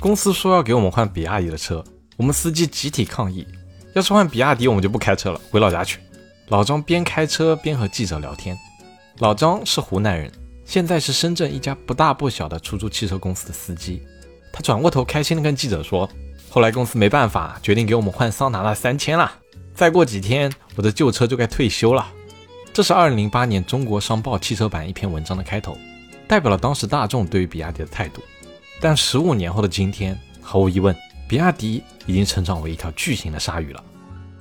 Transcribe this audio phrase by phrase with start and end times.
[0.00, 1.84] 公司说要给我们换比亚迪的车，
[2.16, 3.46] 我们司机集体抗议，
[3.94, 6.00] 要是换比亚迪，我们就不开车了，回老家去。
[6.48, 8.56] 老张边开车边和记者聊天。
[9.18, 10.32] 老张是湖南人，
[10.64, 14.02] 现在是深圳一家不大不小的出租汽车公司的司机。
[14.50, 16.08] 他转过头，开心地跟记者说
[16.48, 19.30] ：“后来公司没办法，决定给我们换桑塔纳三千了。
[19.74, 22.10] 再过几天，我的旧车就该退休了。”
[22.72, 25.76] 这是二零零八年《中国商报》汽车版一篇文章的开头，
[26.26, 28.22] 代表了当时大众对于比亚迪的态度。
[28.80, 30.96] 但十五年后的今天，毫无疑问，
[31.28, 33.84] 比亚迪已经成长为一条巨型的鲨鱼了。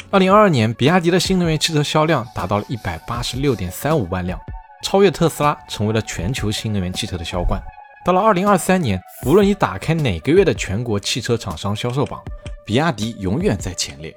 [0.10, 4.40] 二零二二年，比亚迪的新能源汽车销量达到了一百八十六点三五万辆。
[4.82, 7.62] 超越特斯拉，成为了全球新能源汽车的销冠。
[8.06, 12.24] 到了二零二三年，无论你打开哪个月的全国汽车厂商销售榜，
[12.66, 14.16] 比亚迪永远在前列。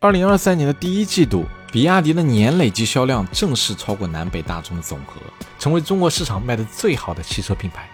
[0.00, 5.20] 二零二三年的第一季度，比亚迪的年累计销量正式超过南北大众的总和，
[5.58, 7.88] 成为中国市场卖的最好的汽车品牌。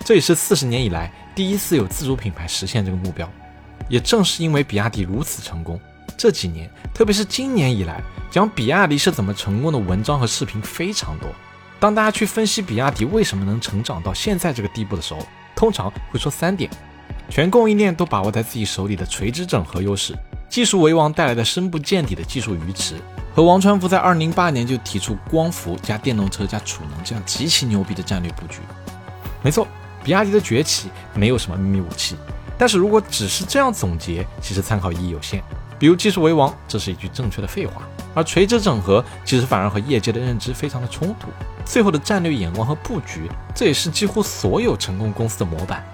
[0.00, 3.30] 这也是四十年以来第一次有自主品牌实现这个目标。
[3.88, 5.78] 也正是因为比亚迪如此成功。
[6.16, 11.28] 这几年，特别是今年以来，讲比亚迪是怎么成功的文章和视频非常多。
[11.78, 15.20] 当大家去分析比亚迪为什么能成长到现在这个地步的时候，
[15.54, 16.70] 通常会说三点：
[17.28, 20.16] 全供应链都把握在自己手里的垂直整合优势，
[20.48, 22.94] 技术为王带来的深不见底的技术鱼池，
[23.34, 28.60] 和王传福在二零零八年就提出光伏加电动车加储能这样极其牛逼的战略布局。
[29.42, 29.68] 没错，
[30.04, 32.14] 比亚迪的崛起没有什么秘密武器，
[32.58, 35.42] 但是如果只是这样总结，其实参考意义有限。
[35.78, 37.82] 比如技术为王，这是一句正确的废话；
[38.14, 41.28] 而垂直整合其实反而和业界的认知非常的冲突。
[41.64, 45.84] 最后的战略眼光和布局，这也是几乎所有成功公司的模板。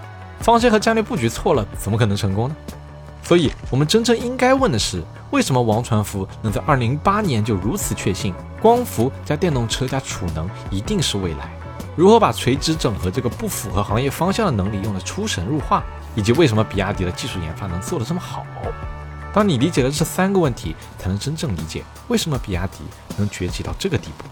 [0.40, 2.56] 方向和战略布局错了，怎么可能成功呢？
[3.22, 11.50] 所以，我们真正应该问的是，为什么王传福能在2008年就如此确信，光伏加电动车加储能一定是未来？
[11.96, 15.82] 如何把垂直整合这个不符合行业方向的能力用得出神入化？
[16.16, 18.44] 以及为什么比亚迪的技术研发能做得这么好？
[19.32, 22.78] 当你理解了这三个问题，才能真正理解为什么比亚迪
[23.16, 24.24] 能崛起到这个地步。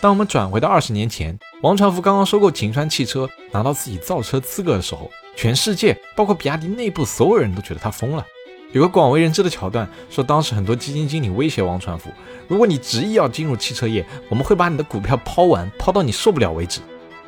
[0.00, 8.24] 当我们转回到二十年前，王传福刚刚收购秦川汽车，拿到自己造车资格的时候，全世界包括比亚迪内部所有人都觉得他疯了。
[8.72, 12.08] 有个广为人知的桥段说，当时很多基金经理威胁王传福，
[12.46, 16.80] 如果你执意要进入汽车业，我们会把你的股票抛完，抛到你受不了为止。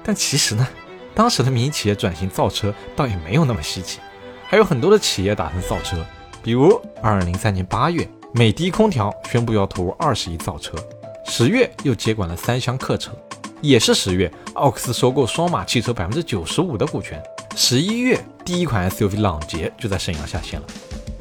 [0.04, 0.66] 但其实呢，
[1.14, 3.98] 当时的民营企业转型造车倒也没有那么稀奇。
[4.46, 6.04] 还有很多的企业打算造车，
[6.44, 10.76] 比如二零零三年八月，美的空调宣布要投入二十亿造车；
[11.24, 13.10] 十月又接管了三厢客车；
[13.60, 17.18] 也是十月，奥克斯收购双马汽车百分之九十五的股权；
[17.56, 20.66] 十一月，第一款 SUV 朗捷就在沈阳下线了。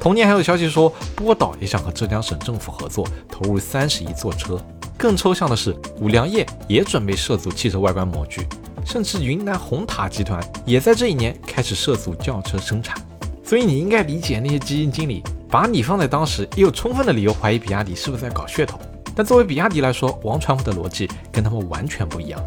[0.02, 4.60] 同年还有消息说，波导也想和浙江省政府合作，投入三十亿做车。
[4.98, 8.44] 更抽象的是，五粮液也准备涉足汽车外观模具，
[8.84, 13.00] 甚至云南红塔集团也在这一年开始涉足轿车生产。
[13.44, 18.80] 所以你应该理解那些基金经理把你放在当时，也有充分的理由怀疑比亚迪是不是在搞噱头。
[19.14, 22.44] 但作为比亚迪来说，王传福的逻辑跟他们完全不一样。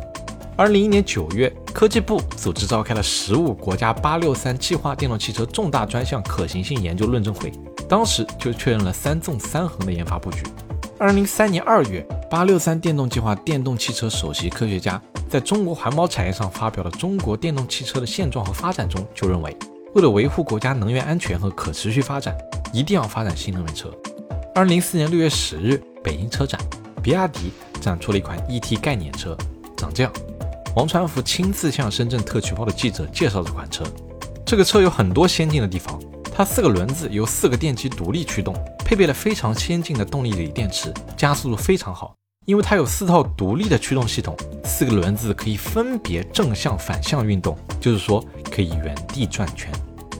[0.57, 7.51] 二零零一年九月，科技部组织召开了十五国家八六三计划电动汽车重大专项可行性研究论证会，
[7.89, 10.43] 当时就确认了三纵三横的研发布局。
[10.97, 19.53] 二零零三年二月，八六三电动计划电动汽车首席科学家在中国环保产业上发表了《中国电动汽车的现状和发展》中就认为。
[19.93, 22.33] 为了维护国家能源安全和可持续发展，
[22.71, 23.91] 一定要发展新能源车。
[24.53, 26.59] 二零零四年六月十日，北京车展，
[27.03, 27.51] 比亚迪
[27.81, 29.35] 展出了一款 ET 概念车，
[29.75, 30.11] 长这样。
[30.75, 33.85] 王传福亲自向深圳特区报的记者介绍这款车。
[34.45, 35.97] 这个车有很多先进的地方，
[36.33, 42.13] 它四个轮子由四个电机独立驱动，配备了非常先进的动力锂电池，加速度非常好。
[42.45, 48.21] 因为它有四套独立的驱动系统，四个轮子可以分别正向、反向运动，就是说
[48.51, 49.71] 可以原地转圈。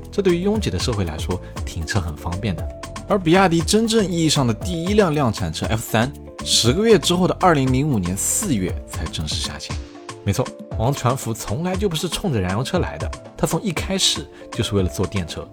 [0.10, 2.66] 这对于拥挤的社会来说，停车很方便的。
[3.10, 6.12] 而比亚迪真正意义上的第一辆量产车 F 三，
[6.46, 9.76] 十个月之后的二零零五年四月才正式下线。
[10.26, 10.44] 没错，
[10.80, 15.48] 王传福从来就不是冲着燃油车来的，他从一开始就是为了做电车。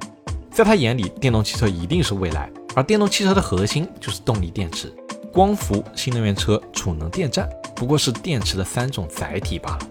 [0.51, 4.91] 在他眼里，电动汽车一定是未来，而电动汽车的核心就是动力电池。
[5.31, 9.89] 光伏、新能源车、储能电站，不过是电池的三种载体罢了。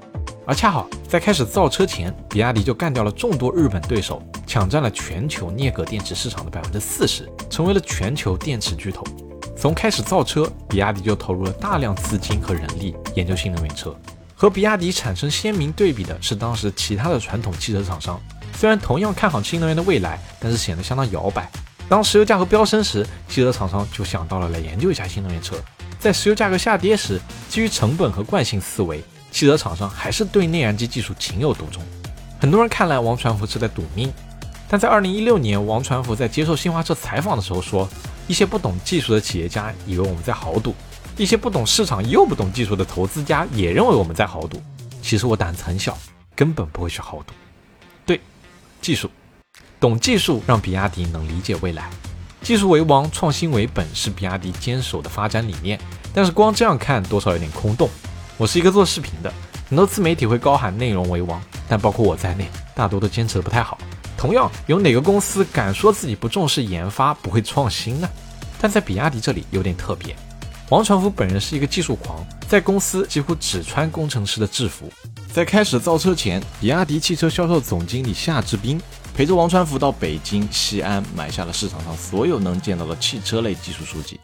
[0.48, 9.04] 而恰好在开始造车前，比亚迪就干掉了众多日本对手，抢占了全球镍镉电池市场的百分之四十，成为了全球电池巨头。
[9.56, 13.96] 从开始造车，比亚迪就投入了大量资金和人力研究新能源车。
[14.42, 18.20] 和比亚迪产生鲜明对比的是，当时其他的传统汽车厂商
[18.56, 21.48] 虽然同样看好新能源的未来，但是显得相当摇摆。
[21.88, 25.56] 当石油价格飙升时，汽车厂商就想到了来研究一下新能源车。
[26.00, 29.04] 在石油价格下跌时，基于成本和惯性思维。
[29.32, 31.80] 汽车厂商还是对内燃机技术情有独钟，
[32.40, 34.12] 很多人看来王传福是在赌命。
[34.68, 37.88] 但在二零一六年，王传福在接受新华社采访的时候说，
[38.26, 40.74] 一些不懂技术的企业家以为我们在豪赌，
[41.18, 44.62] 一些不懂市场又不懂技术的投资家也认为我们在豪赌。
[45.02, 45.98] 其实我胆子很小，
[46.36, 47.34] 根本不会去豪赌。
[48.06, 48.20] 对，
[48.82, 49.10] 技术，
[49.80, 51.90] 懂技术让比亚迪能理解未来。
[52.42, 55.80] 技术为王，创新为本是比亚迪坚守的发展理念。
[56.14, 57.90] 但是光这样看多少有点空洞。
[58.38, 59.32] 我是一个做视频的，
[59.70, 63.78] 很多自媒体会高喊内容为王，但包括我在内，大多都坚持的不太好。
[64.18, 68.10] 同样，有哪个公司敢说自己不重视研发、不会创新呢？
[68.60, 70.16] 但在比亚迪这里有点特别。
[70.72, 74.90] 王传福本人是一个技术狂，在公司几乎只穿工程师的制服。
[75.30, 78.80] 在开始造车前，比亚迪汽车销售总经理夏志斌
[79.14, 84.18] 陪着王传福到北京、西安买下了市场上所有能见到的汽车类技术书籍。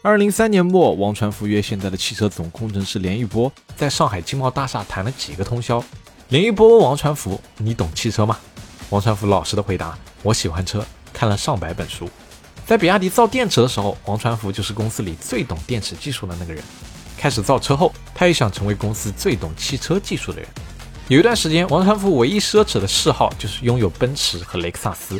[0.00, 5.82] 二零三年末，王传福约现在的汽车总工程师连玉波在上海金茂大厦谈了几个通宵。
[6.28, 8.38] 连玉波问王传福：“你懂汽车吗？”
[8.90, 12.08] 王传福老实的回答：“我喜欢车，看了上百本书。
[12.68, 16.62] 在比亚迪造电池的时候，王传福就是公司里最懂电池技术的那个人。
[17.16, 20.46] 开始造车后，他也想成为公司最懂汽车技术的人。
[21.08, 25.18] 有一段时间，王传福唯一奢侈的嗜好就是拥有奔驰和雷克萨斯，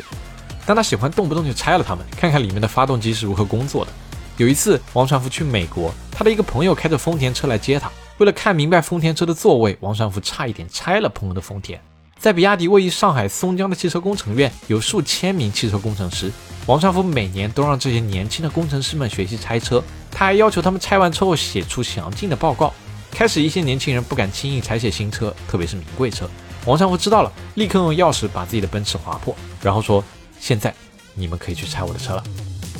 [0.63, 3.91] 但他喜欢动不动就拆了它们，看看里面的发动机是如何工作的。
[4.37, 11.81] 有一次，王传福去美国，他的一个朋友开着丰田车来接他，为了看明白丰田车的座位，王传福差一点拆了朋友的丰田。”
[12.19, 16.29] 在比亚迪位于上海松江的汽车工程院，有数千名汽车工程师。
[16.65, 19.81] 王传福每年都让这些年轻的工程师们学习拆车，
[20.11, 22.73] 他还要求他们拆完车后写出详尽的报告。
[23.09, 26.29] 开始，一些年轻人不敢轻易拆卸新车，特别是名贵车。
[26.65, 30.03] 王传福知道了，立刻用钥匙把自己的奔驰划破，然后说
[30.41, 30.73] ：“现在
[31.15, 32.23] 你们可以去拆我的车了。”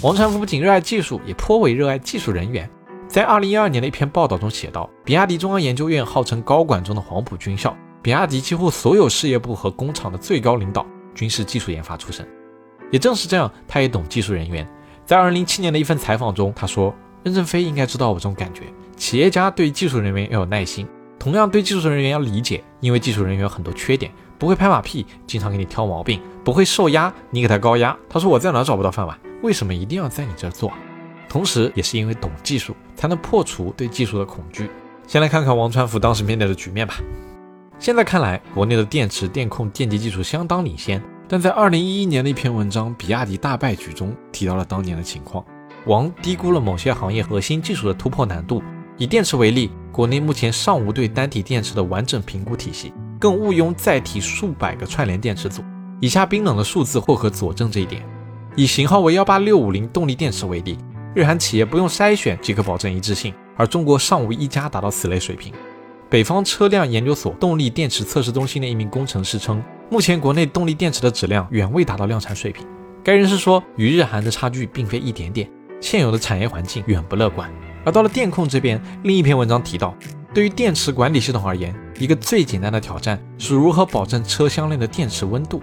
[0.04, 2.70] 王传福不仅热爱技术，也颇为热爱技术人员。
[3.08, 12.28] 在二零一二年的一篇报道中写道：“比亚迪中央研究院号称高管中的黄埔军校。”比亚迪几乎所有事业部和工厂的最高领导均是技术研发出身，
[12.92, 14.68] 也正是这样，他也懂技术人员。
[15.06, 18.64] 在二零零七年的一份采访中，他说：“任正非应该知道我这种感觉。
[18.96, 20.88] 企业家对技术人员要有耐心，
[21.18, 27.98] 同样对技术人员要理解，因为技术人员有很多缺点，不会拍马屁，经常给你挑毛病，不会受压，你给他高压。
[28.08, 30.72] 他说我在哪找不到饭碗，为什么一定要在你这儿做？
[31.28, 34.70] 同时，也是因为懂技术，才能破除对技术的恐惧。
[35.08, 36.96] 先来看看王传福当时面对的局面吧。”
[37.80, 45.42] 现在看来，国内的电池、电控、电机技术相当领先，但在二零一一年的一篇文章《比亚迪大败局》中提到了当年的情况。
[45.86, 48.62] 王低估了某些行业核心技术的突破难度。
[48.98, 55.64] 以电池为例，国内目前尚无对单体电池的完整评估体系，更毋庸再提数百个串联电池组。
[56.02, 58.06] 以下冰冷的数字或可佐证这一点。
[58.58, 60.78] 以型号为幺八六五零动力电池为例，
[61.16, 65.54] 日韩企业不用筛选即可保证一致性，而中国尚无一家达到此类水平。
[66.10, 72.66] 北方车辆研究所动力电池测试中心的一名工程师称，目前国内动力电池的质量远未达到量产水平。
[73.04, 75.48] 该人士说，与日韩的差距并非一点点，
[75.80, 77.48] 现有的产业环境远不乐观。
[77.86, 79.96] 而到了电控这边，另一篇文章提到，
[80.34, 85.62] 对于电池管理系统而言，一个最简单的挑战是如何保证车厢内的电池温度。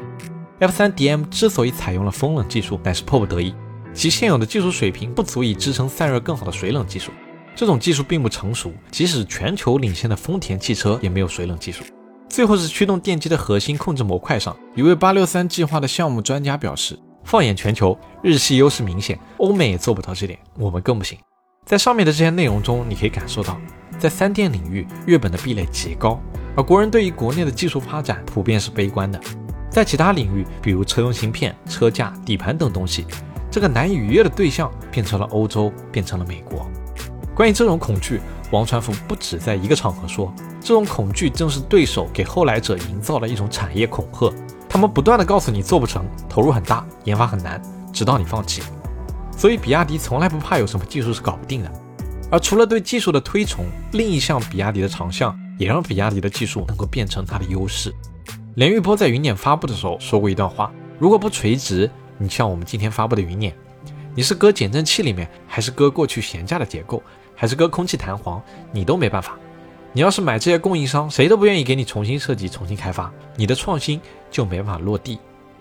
[0.60, 3.52] F3DM 之所以采用了风冷技术，乃是迫不得已，
[3.92, 7.10] 其现有的技术水平不足以支撑散热更好的水冷技术。
[7.56, 11.82] 这种技术并不成熟，即使全球领先的丰田汽车也没有水冷技术。
[12.28, 21.18] 最后是驱动电机的核心控制模块上，一位八六三计划的项目专家表示，放眼全球，日系优势明显，欧美也做不到这点，我们更不行。
[21.64, 23.58] 在上面的这些内容中，你可以感受到，
[23.98, 26.20] 在三电领域，日本的壁垒极高，
[26.54, 29.18] 而国人对于国内的技术发展普遍是悲观的。
[29.70, 33.06] 在其他领域，比如车用芯片、车架、底盘等东西，
[33.50, 36.70] 这个难以逾越的对象变成了欧洲，变成了美国。
[37.36, 38.18] 关于这种恐惧，
[38.50, 44.32] 王传福不止在一个场合说，这种恐惧正是对手给后来者营造了一种产业恐吓。
[44.66, 47.60] 他们不断的告诉你做不成，投入很大，研发很难，
[47.92, 48.62] 直到你放弃。
[49.36, 51.70] 所以比亚迪从来不怕有什么技术是搞不定的。
[52.30, 57.94] 而除了对技术的推崇，另一项比亚迪的长项也让比亚迪的技术能够变成它的优势。
[58.54, 63.52] 连玉波在云辇发布的时候说过一段话：如果不垂直，你像我们今天发布的云辇，
[64.14, 67.02] 你是搁减震器里面，还是搁过去悬架的结构？
[67.36, 69.38] 还是搁空气弹簧，你都没办法。
[69.92, 74.00] 你要是买这些供应商，谁都不愿意给你重新设计、重新开发，你的创新
[74.30, 75.18] 就没办法落地。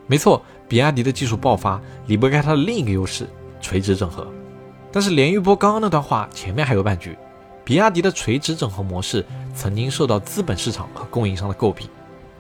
[0.07, 3.27] 没错，比亚迪的技术爆发离不开它的另一个优势——
[3.61, 4.27] 垂直整合。
[4.91, 7.17] 但是连玉波刚刚那段话前面还有半句：
[7.63, 11.89] 比亚迪的垂直整合模式曾经受到资本市场和供应商的诟病。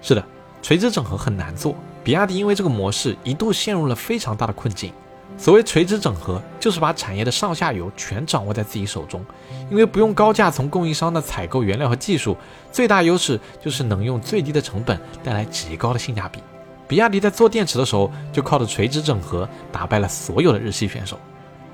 [0.01, 0.23] 是的，
[0.61, 4.91] 垂直整合很难做，比亚迪因为这个模式一度陷入了非常大的困境。
[5.37, 9.23] 所谓垂直整合，就是把产业的上下游全掌握在自己手中，
[9.69, 12.37] 因为不用高价从供应商的采购原料和技术，
[12.71, 16.39] 最大优势就是能用最低的成本带来极高的性价比。
[16.87, 21.19] 比亚迪在做电池的时候，就靠着垂直整合打败了所有的日系选手。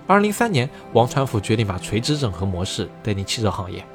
[0.08, 3.86] 二零零三年，王传福决定把垂直整合模式带进汽车行业。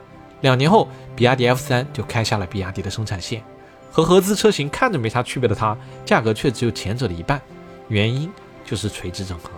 [0.43, 3.43] 两年后，比亚迪 F 三就开下了比亚迪的生产线。
[3.91, 7.41] 和合资车型看着没啥区别的它，价格却只有前者的一半，
[7.89, 8.31] 原因
[8.67, 9.51] 就是垂直整合。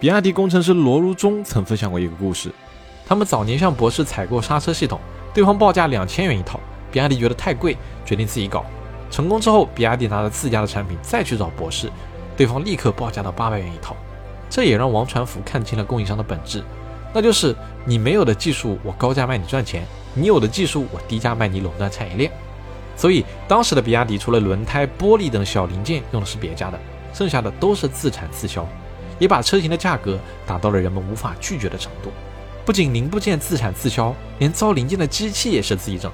[0.00, 2.50] 比亚迪工程师罗如忠曾分享过一个故事：
[3.04, 4.98] 他们早年向博士采购刹车系统，
[5.34, 6.58] 对方报价两千元一套，
[6.90, 7.76] 比亚迪觉得太贵，
[8.06, 8.64] 决定自己搞。
[9.10, 11.90] 成功之后，比亚迪拿着自家的产品再去找博士，
[12.36, 13.94] 对方立刻报价到八百元一套。
[14.48, 16.64] 这也让王传福看清了供应商的本质，
[17.12, 22.30] 那就是你没有的技术我高价卖你赚钱，你有的技术我低价卖你垄断产业链。
[22.96, 26.78] 所以当时的比亚迪除了轮胎、玻璃等小零件用的是别家的，
[27.12, 28.66] 剩下的都是自产自销，
[29.18, 32.10] 也把车型的价格打到了人们无法拒绝的程度。
[32.64, 36.10] 不仅零部件自产自销，连造零件的机器也是自己整。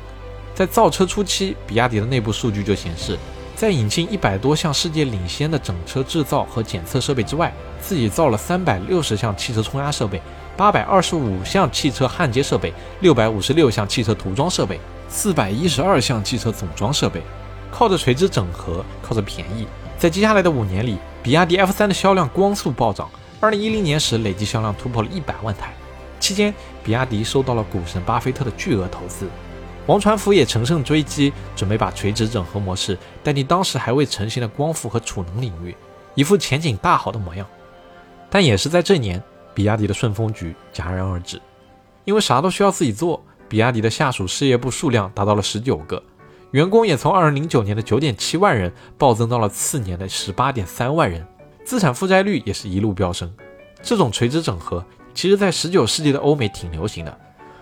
[0.55, 3.17] 在造车初期，比亚迪的内部数据就显示，
[3.55, 10.21] 在引进一百多项世界领先的整车制造和检测设备之外，自己造了三百六十项汽车冲压设备，
[10.57, 17.23] 八百二十五项汽车焊接设备，六百五十六项汽车涂装设备，四百一十二项汽车总装设备。
[17.71, 19.67] 靠着垂直整合，靠着便宜，
[19.99, 23.11] 在接下来的五年里，比亚迪 F 三的销量光速暴涨。
[23.41, 25.75] 二零一零年时，累计销量突破了一百万台。
[26.21, 29.29] 期间，比亚迪收到了股神巴菲特的巨额投资。
[29.87, 35.75] 王传福也乘胜追击，准备把垂直整合模式带进当时还未成型的光伏和储能领域，
[36.15, 37.45] 一副前景大好的模样。
[38.31, 39.21] 但也是在这年，
[39.53, 41.43] 比亚迪的顺风局戛然而止，
[42.05, 46.01] 因为啥都需要自己做，比亚迪的下属事业部数量达到了十九个，
[46.53, 51.27] 员工也从二零零九年的九点七万人暴增到了次年的十八点三万人，
[51.65, 53.31] 资产负债率也是一路飙升。
[53.83, 57.19] 这种垂直整合，其实在十九世纪的欧美挺流行的。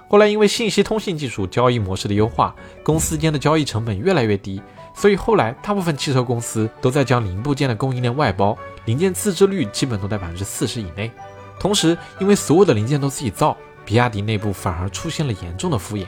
[0.09, 4.62] 后来因为信息通信技术交易模式的优化，公司间的交易成本越来越低，
[4.95, 11.11] 所以后来大部分汽车公司都在将零部件的供应链外包，零件自制率基本都在百分之四十以内。
[11.59, 16.07] 同时，因为所有的零件都自己造，比亚迪内部反而出现了严重的敷衍，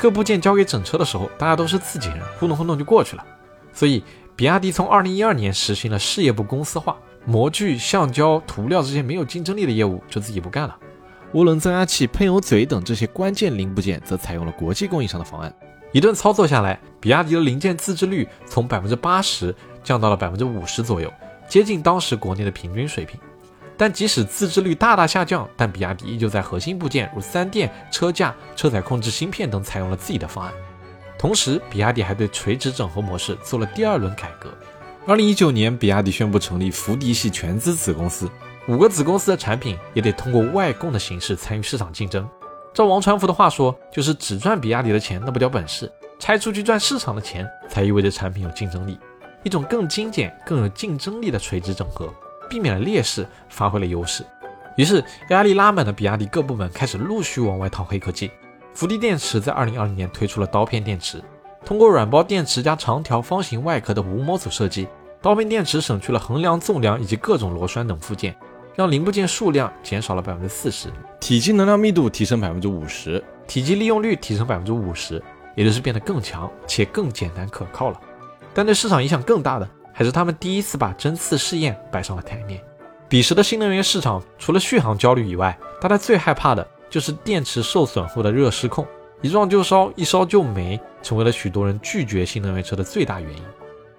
[0.00, 3.24] 各部件交给整车的时候，大家都是自己人，糊弄糊弄就过去了。
[3.70, 4.02] 所以，
[4.34, 10.74] 比亚迪从二零一二年实行了事业部公司化，模具、橡胶、涂料这些没有竞争力的业务就自己不干了。
[11.34, 15.54] 涡轮增压器、喷油嘴等这些关键零部件则采用了国际供应商的方案。
[15.92, 19.54] 一顿操作下来，比亚迪的零件自制率从百分之八十
[19.84, 21.12] 降到了百分之五十左右，
[21.46, 23.20] 接近当时国内的平均水平。
[23.80, 30.52] 但即使自制率大大下降，但比亚迪依旧在核心部件如三电、车架、车载控制芯片等采用了自己的方案。
[31.18, 34.50] 同时，比亚迪还对垂直整合模式做了第二轮改革。
[35.06, 38.30] 二零一九年，比亚迪宣布成立福迪系全资子公司。
[38.68, 42.28] 五个子公司的产品也得通过外供的形式参与市场竞争。
[42.74, 49.00] 照王传福的话说，就是只赚比亚迪的钱那不叫本事，拆出去赚市场的钱才意味着产品有竞争力。
[49.42, 52.12] 一种更精简、更有竞争力的垂直整合，
[52.50, 54.26] 避免了劣势，发挥了优势。
[54.76, 58.30] 于是压力拉满的比亚迪各部门开始陆续往外套黑科技。
[58.74, 61.22] 福迪电池在二零二零年推出了刀片电池，
[61.64, 64.88] 通过软包电池加长条方形外壳的无模组设计，
[65.22, 68.34] 刀片电池省去了横梁纵梁以及各种螺栓等附件。
[68.76, 70.88] 让零部件数量减少了百分之四十，
[71.18, 75.22] 体积能量密度提升百分之五十，体积利用率提升百分之五十，
[75.54, 78.00] 也就是变得更强且更简单可靠了。
[78.54, 82.60] 但对市场影响更大的，还是他们第一次把针刺试验摆上了台面。
[83.08, 88.86] 彼时的新能源市场，除了续航焦虑以外，大家最害怕的就是电池受损后的热失控，
[89.20, 93.42] 一撞就烧，一烧就没，成为了许多人拒绝新能源车的最大原因。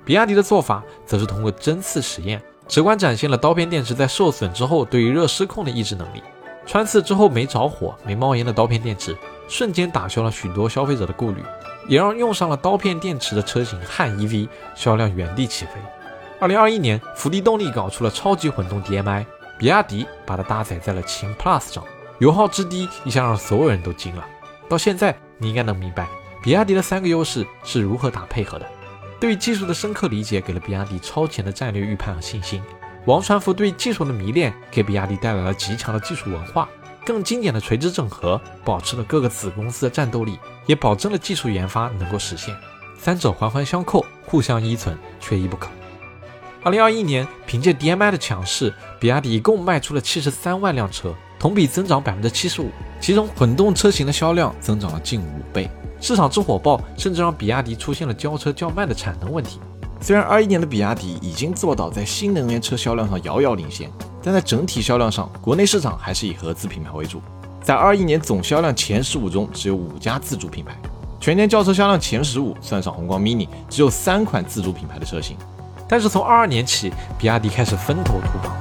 [0.05, 2.41] 比亚迪的做法，则是通过针刺实验。
[2.67, 6.24] 直观展现了刀片电池在受损之后对于热失控的抑制能力。
[6.65, 9.17] 穿刺之后没着火、没冒烟的刀片电池，
[9.51, 11.43] 瞬间打消了许多消费者的顾虑，
[11.86, 15.72] 也让用上了刀片电池的车型汉 EV 销量原地起飞。
[16.39, 19.25] 二零二一年，福迪动力搞出了超级混动 DMI，
[19.60, 21.84] 比亚迪把它搭载在了秦 Plus 上，
[22.20, 24.25] 油耗之低一下让所有人都惊了。
[24.70, 26.08] 到现在，你应该能明白
[26.41, 28.65] 比亚迪的三个优势是如何打配合的。
[29.20, 32.63] 对于技术的深刻理解，给了比亚迪超前的战略预判和信心。
[33.05, 36.70] 王传福对技术的迷恋，给比亚迪带来了极强的技术文化。
[37.05, 42.55] 更经典的垂直整合，保持了各个子公司的战斗力，也保证了技术研发能够实现。
[42.98, 45.70] 三者环环相扣，互相依存，缺一不可。
[46.63, 55.67] 二零二一年，凭借 DMI 的强势，比亚迪一共卖出了七十三万辆车，同比增长百分之七十五，其中混动车型的销量增长了近五倍。
[56.00, 59.60] 市场之火爆，甚至让比亚迪出现了交车较慢的产能问题。
[60.00, 63.91] 虽然二一年的比亚迪已经做到在新能源车销量上遥遥领先，
[64.23, 67.21] 但在整体销量上，国内市场还是以合资品牌为主。
[67.61, 70.75] 在二一年总销量前十五中，只有五家自主品牌。
[71.19, 75.37] 全年轿车销量前十五，算上宏光 mini，只有三款自主品牌的车型。
[75.87, 78.55] 但是从二二年起，比亚迪开始分头突榜。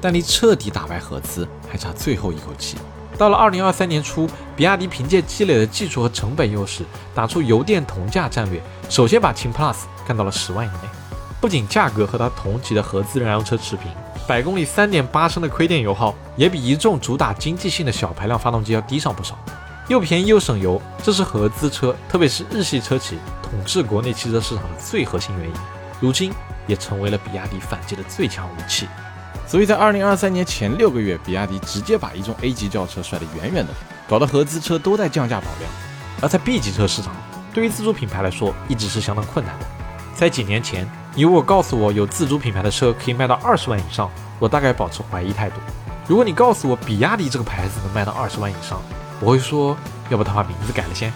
[0.00, 2.76] 但离彻底打败合资还差最后一口气。
[3.18, 10.88] 到了二零二三年初，比亚迪凭借积累的技术和成本优势，打出油电同价战略，首先把秦 PLUS 干到了十万以内。
[11.40, 13.90] 不仅价格和它同级的合资燃油车持平，
[14.26, 19.36] 百公里三点八升的亏电油耗也比一众主打经济性的小排量发动机要低上不少，
[19.88, 25.54] 又便宜又省油，这是合资车，特别是日系车企统治国内汽车市场的最核心原因。
[26.00, 26.32] 如今
[26.68, 28.86] 也成为了比亚迪反击的最强武器。
[29.48, 33.72] 所以在二零二三年前六个月，比亚迪直接把一众 A 级轿车甩得远远的，
[34.06, 35.70] 搞得合资车都在降价保量。
[36.20, 37.16] 而在 B 级车市场，
[37.54, 39.66] 对于自主品牌来说一直是相当困难的。
[40.14, 45.56] 在几年前，你如果告诉我有自主品牌的车可以卖到二十万以上，我大概保持怀疑态度。
[46.06, 48.82] 如果你告诉我比亚迪这个牌子能卖到二十万以上，
[49.18, 49.74] 我会说，
[50.10, 51.10] 要不他把名字改了先。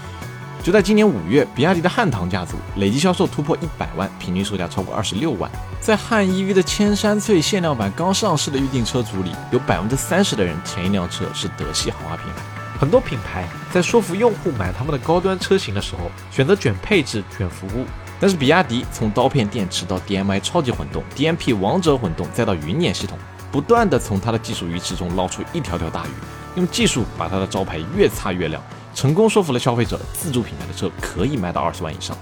[0.62, 5.50] 就在今年五月，比亚迪的汉唐家族累计销售突破一百万，平均售价超过二十六万。
[5.81, 12.42] 在汉 EV 的千山翠限量版刚上市的预定车组里，有百分之三十的人前一辆车是德系豪华品牌。
[12.78, 17.85] 很多品牌在说服用户买他们的高端车型的时候，选择卷配置、卷服务。
[18.21, 23.19] 但是比亚迪从刀片电池到 DMI 超级混动、DMP 王者混动，再到云辇系统，
[23.50, 26.11] 不断的从它的技术鱼池中捞出一条条大鱼，
[26.54, 28.62] 用技术把它的招牌越擦越亮。
[28.94, 32.16] 成功说服了消费者，自主品牌的车可以卖到二十万以上。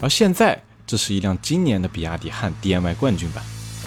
[0.00, 3.42] 而现在，这是一辆今年的比亚迪汉 DMI 冠军版。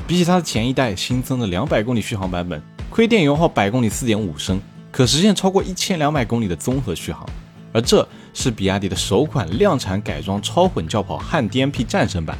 [0.08, 7.28] 比起它的前一代新增的两百公里续航版本，亏电油耗百公里四点五升，可实现超过一千两百公里的综合续航。
[7.74, 12.38] 而这是比亚迪的首款量产改装超混轿跑汉 DMP 战神版，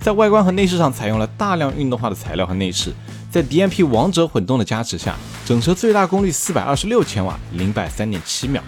[0.00, 2.92] 在外观和内饰上采用了大量运动化的材料和内饰，
[3.30, 8.62] 在 DMP 王者混动的加持下，整车最大功率四百二十六千瓦，零百三点七秒。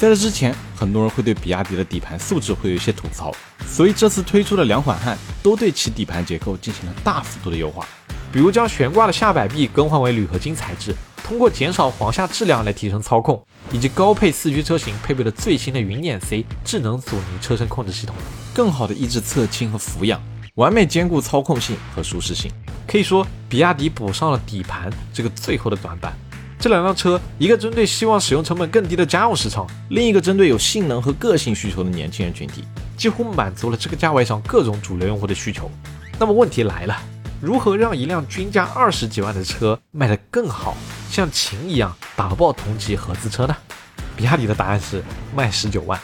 [0.00, 3.30] 在这之前，很多人会对比亚迪的底盘素质会有一些吐槽，
[3.66, 7.86] 所以这次推出的两款汉都对其底盘结构进行了大幅度的优化，
[8.32, 18.16] 比如将悬挂的下摆臂更换为铝合金材质，通过减少簧下质量来提升操控，以及高配四驱车型配备了最新的云辇 C 智能阻尼车身控制系统，
[18.54, 20.18] 更好的抑制侧倾和俯仰，
[20.54, 22.50] 完美兼顾操控性和舒适性。
[22.88, 26.16] 可以说，比亚迪补上了底盘这个最后的短板。
[26.60, 32.62] 这两辆车，一个针对希望使用成本更低的家用市场，另一个针对有性能和个性需求的年轻人群体，
[32.98, 35.70] 几乎满足了这个价位上各种主流用户的需求。
[36.18, 36.94] 那么问题来了，
[37.40, 40.76] 如何让一辆均价二十几万的车卖得更好，
[41.10, 43.56] 像秦一样打爆同级合资车呢？
[44.14, 45.02] 比亚迪的答案是
[45.34, 45.98] 卖十九万。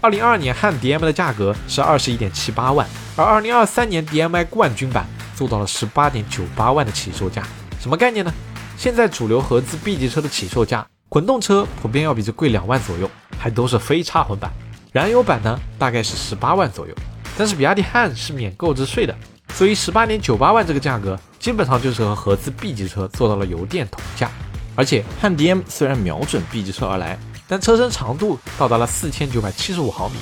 [0.00, 7.46] 二零二二年汉 DM 的价格是二十一点七八万，而二零二三年 DMI 冠军版做到了十八点九八万的起售价，
[7.78, 8.32] 什么概念呢？
[8.78, 14.52] 现在主流合资 B 级车的起售价，混动车普遍要比这贵两万左右，还都是非插混版。
[14.92, 16.94] 燃油版呢，大概是十八万左右。
[17.36, 19.12] 但是比亚迪汉是免购置税的，
[19.52, 24.30] 所以十八点九八万这个价格，基本上就是和合资 B 级车做到了油电同价。
[24.76, 30.14] 而且汉 DM 虽然瞄准 B 级车而来，但车身长度到达了四千九百七十五毫米，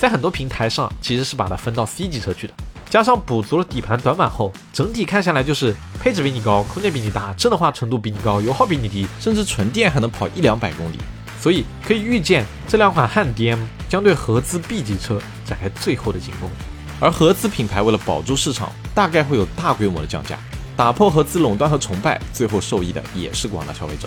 [0.00, 2.54] 在很多平台上其实是把它分到 C 级车去的。
[2.92, 10.98] 加上补足了底盘短板后，整体看下来就是配置比你高，空间比你大，智能化程度比你高，油耗比你低，甚至纯电还能跑一两百公里。
[11.40, 16.50] 所以可以预见，这两款汉 DM 将对合资 B 级车展开最后的进攻。
[17.00, 20.38] 而合资品牌为了保住市场，大概会有大规模的降价，
[20.76, 24.06] 打破合资垄断和崇拜，最后受益的也是广大消费者。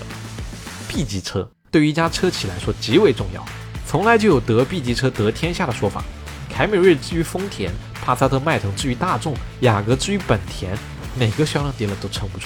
[0.88, 3.43] B 级车对于一家车企来说极为重要，
[3.88, 6.04] 从来就有得 B 级车得天下的说法。
[6.48, 7.69] 凯美瑞之于丰田，
[8.05, 10.77] 帕萨特、迈腾之于大众，雅阁之于本田，
[11.15, 12.45] 哪个销量跌了都撑不住。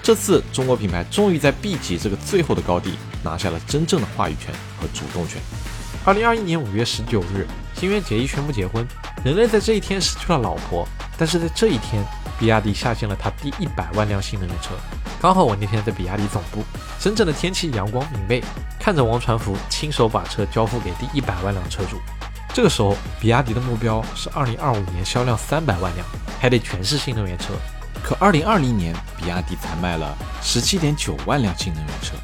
[0.00, 2.94] 这次中国品牌终于在 B 级这个最后的高地
[3.24, 5.42] 拿下了真正的话语权和主动权。
[6.04, 7.44] 二零二一年五月十九日，
[7.74, 8.86] 新垣结衣宣布结婚，
[9.24, 10.86] 人类在这一天失去了老婆。
[11.18, 12.04] 但是在这一天，
[12.38, 14.70] 比亚迪下线了它第一百万辆新能源车。
[15.20, 16.64] 刚好我那天在比亚迪总部，
[17.00, 18.42] 深圳的天气阳光明媚，
[18.78, 22.00] 看着王传福亲手把车交付给第一百万辆车主。
[22.52, 26.06] 这个时候，比亚迪的目标是二零二五年销量三百万辆，
[26.40, 27.54] 还得全是新能源车。
[28.02, 32.14] 可二零二零年，比亚迪才卖了十七点九万辆新能源车。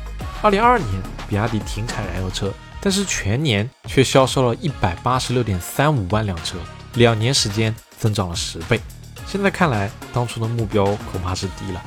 [0.43, 0.91] 二零二二年，
[1.29, 6.57] 比亚迪停产燃油车，但是全年却销售了一百八十六点三五万辆车，
[6.95, 8.81] 两年时间增长了十倍。
[9.27, 11.83] 现在看来，当初的目标恐怕是低了。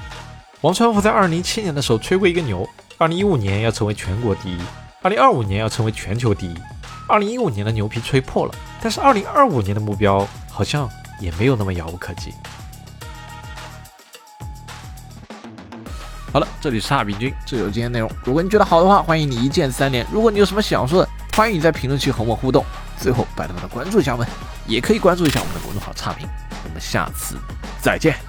[0.61, 4.59] 王传福在二零零七年的时候吹过一个牛，二零一五年要成为全国第一，
[5.01, 6.55] 二零二五年要成为全球第一。
[7.09, 10.87] 二零一五年的牛皮吹破了，但是二零二五年的目标好像
[11.19, 12.31] 也没有那么遥不可及。
[16.31, 18.07] 好了，这里是哈比君，这就是今天内容。
[18.23, 20.05] 如果你觉得好的话，欢迎你一键三连。
[20.11, 22.63] 如果你有什么想说的，欢迎你在评论区和我互动。
[22.99, 24.27] 最后，拜托大家关注一下我们，
[24.67, 26.29] 也可以关注一下我们的公众号差评。
[26.63, 27.35] 我们下次
[27.81, 28.28] 再见。